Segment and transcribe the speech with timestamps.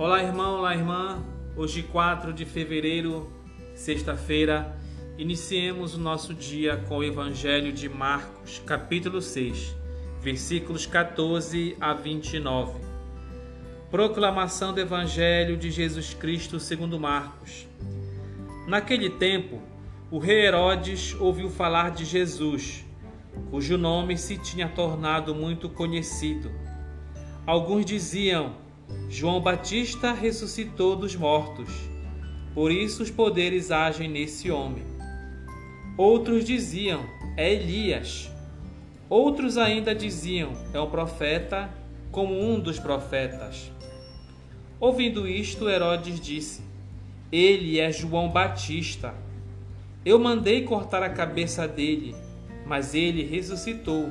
[0.00, 1.22] Olá, irmão, olá, irmã.
[1.54, 3.30] Hoje, 4 de fevereiro,
[3.74, 4.74] sexta-feira,
[5.18, 9.76] iniciemos o nosso dia com o Evangelho de Marcos, capítulo 6,
[10.18, 12.80] versículos 14 a 29.
[13.90, 17.68] Proclamação do Evangelho de Jesus Cristo segundo Marcos.
[18.66, 19.60] Naquele tempo,
[20.10, 22.86] o rei Herodes ouviu falar de Jesus,
[23.50, 26.50] cujo nome se tinha tornado muito conhecido.
[27.46, 28.69] Alguns diziam:
[29.08, 31.68] João Batista ressuscitou dos mortos,
[32.54, 34.84] por isso os poderes agem nesse homem.
[35.96, 37.04] Outros diziam:
[37.36, 38.30] É Elias.
[39.08, 41.68] Outros ainda diziam: É um profeta,
[42.10, 43.70] como um dos profetas.
[44.78, 46.62] Ouvindo isto, Herodes disse:
[47.30, 49.14] Ele é João Batista.
[50.04, 52.14] Eu mandei cortar a cabeça dele,
[52.64, 54.10] mas ele ressuscitou.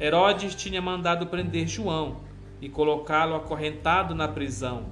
[0.00, 2.24] Herodes tinha mandado prender João
[2.60, 4.86] e colocá-lo acorrentado na prisão.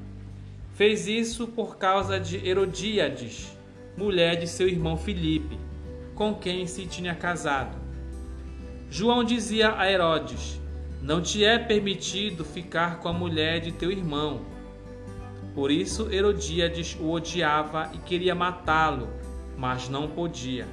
[0.74, 3.56] Fez isso por causa de Herodíades,
[3.96, 5.58] mulher de seu irmão Filipe,
[6.14, 7.76] com quem se tinha casado.
[8.90, 10.60] João dizia a Herodes:
[11.00, 14.40] Não te é permitido ficar com a mulher de teu irmão.
[15.54, 19.22] Por isso Herodíades o odiava e queria matá-lo
[19.56, 20.66] mas não podia.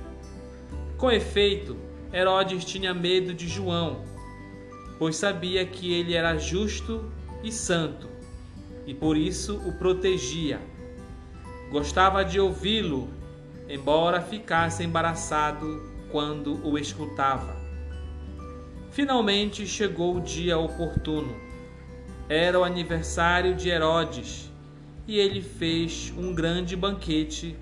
[0.97, 1.77] Com efeito,
[2.11, 4.03] Herodes tinha medo de João,
[4.99, 7.09] pois sabia que ele era justo
[7.41, 8.09] e santo,
[8.85, 10.59] e por isso o protegia.
[11.71, 13.07] Gostava de ouvi-lo,
[13.69, 17.55] embora ficasse embaraçado quando o escutava.
[18.91, 21.33] Finalmente chegou o dia oportuno.
[22.27, 24.51] Era o aniversário de Herodes,
[25.07, 27.55] e ele fez um grande banquete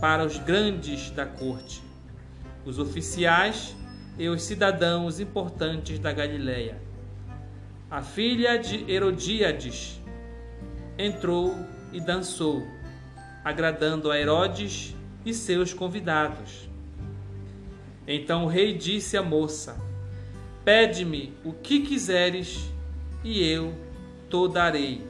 [0.00, 1.82] para os grandes da corte,
[2.64, 3.76] os oficiais
[4.18, 6.80] e os cidadãos importantes da Galiléia.
[7.90, 10.00] A filha de Herodíades
[10.98, 11.54] entrou
[11.92, 12.66] e dançou,
[13.44, 16.68] agradando a Herodes e seus convidados.
[18.06, 19.80] Então o rei disse à moça:
[20.64, 22.70] Pede-me o que quiseres
[23.22, 23.74] e eu
[24.28, 25.06] te darei.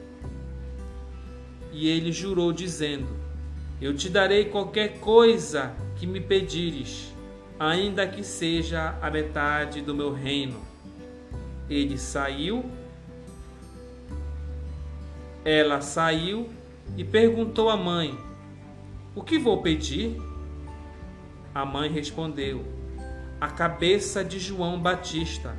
[1.71, 3.19] E ele jurou, dizendo:
[3.81, 7.13] eu te darei qualquer coisa que me pedires,
[7.59, 10.61] ainda que seja a metade do meu reino.
[11.69, 12.63] Ele saiu,
[15.43, 16.49] ela saiu
[16.95, 18.17] e perguntou à mãe:
[19.13, 20.17] O que vou pedir?
[21.53, 22.63] A mãe respondeu:
[23.41, 25.55] A cabeça de João Batista.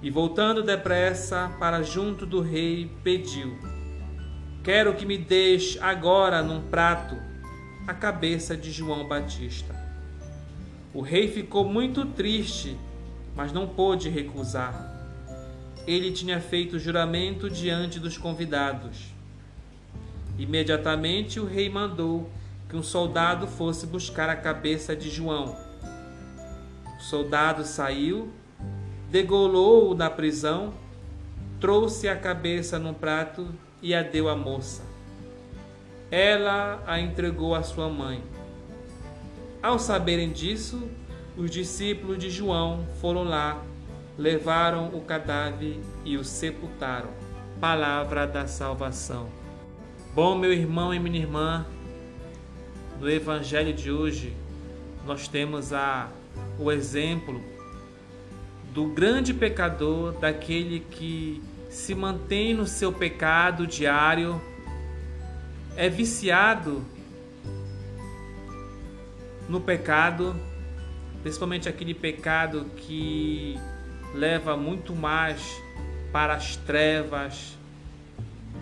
[0.00, 3.58] E voltando depressa para junto do rei, pediu:
[4.64, 7.16] Quero que me deixe agora num prato
[7.86, 9.77] a cabeça de João Batista.
[10.94, 12.76] O rei ficou muito triste,
[13.36, 14.96] mas não pôde recusar.
[15.86, 19.14] Ele tinha feito juramento diante dos convidados.
[20.38, 22.30] Imediatamente o rei mandou
[22.68, 25.56] que um soldado fosse buscar a cabeça de João.
[26.98, 28.30] O soldado saiu,
[29.10, 30.72] degolou-o na prisão,
[31.60, 33.48] trouxe a cabeça num prato
[33.82, 34.82] e a deu à moça.
[36.10, 38.22] Ela a entregou à sua mãe.
[39.60, 40.88] Ao saberem disso,
[41.36, 43.60] os discípulos de João foram lá,
[44.16, 47.10] levaram o cadáver e o sepultaram.
[47.60, 49.28] Palavra da salvação.
[50.14, 51.66] Bom, meu irmão e minha irmã,
[53.00, 54.32] no evangelho de hoje,
[55.04, 56.08] nós temos a,
[56.58, 57.42] o exemplo
[58.72, 64.40] do grande pecador, daquele que se mantém no seu pecado diário,
[65.76, 66.84] é viciado
[69.48, 70.36] no pecado,
[71.22, 73.58] principalmente aquele pecado que
[74.14, 75.60] leva muito mais
[76.12, 77.56] para as trevas,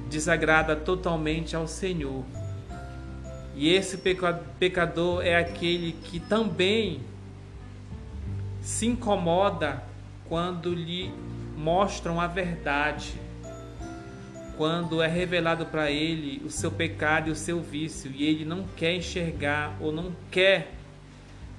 [0.09, 2.25] desagrada totalmente ao Senhor.
[3.55, 3.99] E esse
[4.59, 7.01] pecador é aquele que também
[8.61, 9.83] se incomoda
[10.29, 11.13] quando lhe
[11.57, 13.15] mostram a verdade.
[14.57, 18.65] Quando é revelado para ele o seu pecado e o seu vício, e ele não
[18.77, 20.73] quer enxergar ou não quer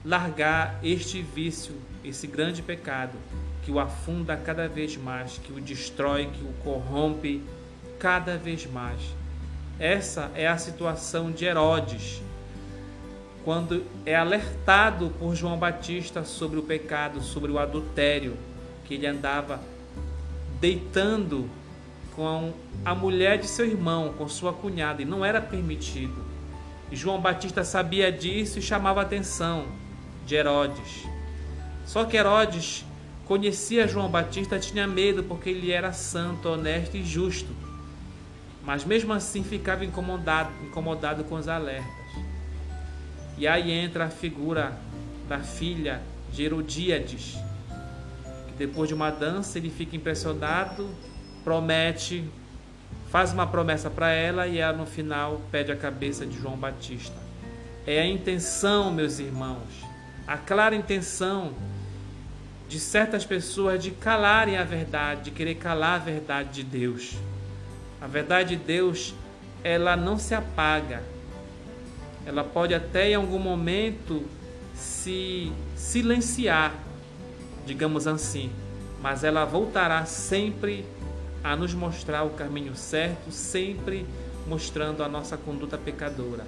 [0.03, 3.17] largar este vício, esse grande pecado,
[3.63, 7.43] que o afunda cada vez mais, que o destrói, que o corrompe
[7.99, 8.99] cada vez mais.
[9.79, 12.21] Essa é a situação de Herodes,
[13.45, 18.35] quando é alertado por João Batista sobre o pecado, sobre o adultério,
[18.85, 19.61] que ele andava
[20.59, 21.47] deitando
[22.17, 22.51] com
[22.83, 26.25] a mulher de seu irmão, com sua cunhada, e não era permitido.
[26.91, 29.67] João Batista sabia disso e chamava a atenção
[30.25, 31.05] de Herodes.
[31.85, 32.83] Só que Herodes
[33.25, 37.53] conhecia João Batista, tinha medo porque ele era santo, honesto e justo.
[38.67, 41.87] mas mesmo assim ficava incomodado, incomodado com os alertas.
[43.37, 44.77] E aí entra a figura
[45.29, 46.01] da filha
[46.33, 47.37] de Herodíades,
[48.47, 50.89] que depois de uma dança ele fica impressionado,
[51.47, 52.25] promete,
[53.09, 57.15] faz uma promessa para ela e ela no final pede a cabeça de João Batista.
[57.85, 59.85] É a intenção, meus irmãos,
[60.27, 61.53] a clara intenção
[62.67, 67.15] de certas pessoas de calarem a verdade, de querer calar a verdade de Deus.
[68.01, 69.15] A verdade de Deus,
[69.63, 71.01] ela não se apaga.
[72.25, 74.25] Ela pode até em algum momento
[74.75, 76.75] se silenciar,
[77.65, 78.51] digamos assim,
[79.01, 80.85] mas ela voltará sempre
[81.43, 84.05] a nos mostrar o caminho certo, sempre
[84.47, 86.45] mostrando a nossa conduta pecadora.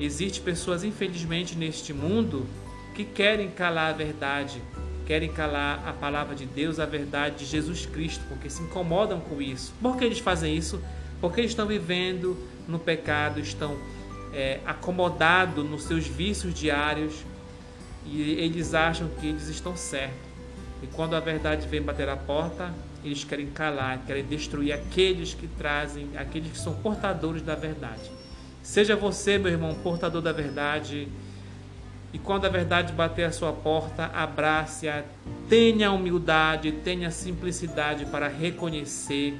[0.00, 2.46] Existem pessoas, infelizmente, neste mundo
[2.94, 4.60] que querem calar a verdade,
[5.06, 9.40] querem calar a palavra de Deus, a verdade de Jesus Cristo, porque se incomodam com
[9.40, 9.72] isso.
[9.80, 10.80] Por que eles fazem isso?
[11.20, 13.76] Porque eles estão vivendo no pecado, estão
[14.32, 17.24] é, acomodados nos seus vícios diários
[18.06, 20.18] e eles acham que eles estão certos.
[20.82, 25.46] E quando a verdade vem bater a porta, eles querem calar, querem destruir aqueles que
[25.46, 28.10] trazem, aqueles que são portadores da verdade.
[28.62, 31.08] Seja você, meu irmão, portador da verdade,
[32.12, 35.02] e quando a verdade bater a sua porta, abrace-a,
[35.48, 39.34] tenha humildade, tenha simplicidade para reconhecer,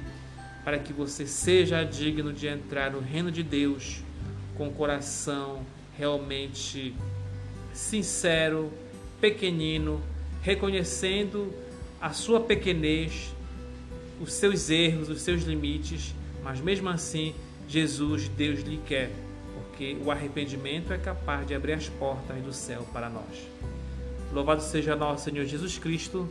[0.63, 4.01] para que você seja digno de entrar no reino de Deus
[4.57, 5.61] com o coração
[5.97, 6.95] realmente
[7.73, 8.71] sincero,
[9.21, 10.01] pequenino,
[10.41, 11.53] reconhecendo
[12.01, 13.32] a sua pequenez,
[14.23, 17.35] os seus erros, os seus limites, mas mesmo assim,
[17.67, 19.11] Jesus, Deus lhe quer
[19.53, 23.47] porque o arrependimento é capaz de abrir as portas do céu para nós.
[24.31, 26.29] Louvado seja nosso Senhor Jesus Cristo